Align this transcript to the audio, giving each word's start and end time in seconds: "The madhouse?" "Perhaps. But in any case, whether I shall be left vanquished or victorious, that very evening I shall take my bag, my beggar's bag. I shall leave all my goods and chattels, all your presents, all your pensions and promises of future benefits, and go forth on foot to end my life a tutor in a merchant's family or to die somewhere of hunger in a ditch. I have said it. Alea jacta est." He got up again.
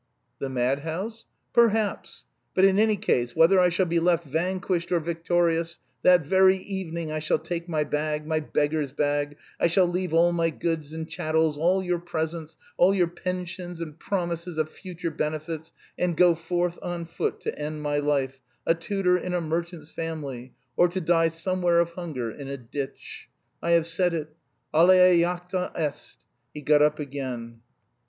"The 0.39 0.49
madhouse?" 0.49 1.27
"Perhaps. 1.53 2.25
But 2.55 2.65
in 2.65 2.79
any 2.79 2.95
case, 2.95 3.35
whether 3.35 3.59
I 3.59 3.69
shall 3.69 3.85
be 3.85 3.99
left 3.99 4.23
vanquished 4.25 4.91
or 4.91 4.99
victorious, 4.99 5.77
that 6.01 6.25
very 6.25 6.57
evening 6.57 7.11
I 7.11 7.19
shall 7.19 7.37
take 7.37 7.69
my 7.69 7.83
bag, 7.83 8.25
my 8.25 8.39
beggar's 8.39 8.91
bag. 8.91 9.37
I 9.59 9.67
shall 9.67 9.85
leave 9.87 10.11
all 10.11 10.31
my 10.31 10.49
goods 10.49 10.91
and 10.91 11.07
chattels, 11.07 11.55
all 11.55 11.83
your 11.83 11.99
presents, 11.99 12.57
all 12.77 12.95
your 12.95 13.09
pensions 13.09 13.79
and 13.79 13.99
promises 13.99 14.57
of 14.57 14.69
future 14.71 15.11
benefits, 15.11 15.71
and 15.99 16.17
go 16.17 16.33
forth 16.33 16.79
on 16.81 17.05
foot 17.05 17.39
to 17.41 17.55
end 17.55 17.83
my 17.83 17.97
life 17.99 18.41
a 18.65 18.73
tutor 18.73 19.19
in 19.19 19.35
a 19.35 19.39
merchant's 19.39 19.91
family 19.91 20.55
or 20.75 20.87
to 20.87 20.99
die 20.99 21.27
somewhere 21.27 21.77
of 21.77 21.91
hunger 21.91 22.31
in 22.31 22.47
a 22.47 22.57
ditch. 22.57 23.29
I 23.61 23.73
have 23.77 23.85
said 23.85 24.15
it. 24.15 24.35
Alea 24.73 25.19
jacta 25.21 25.71
est." 25.77 26.17
He 26.55 26.61
got 26.61 26.81
up 26.81 26.97
again. 26.97 27.61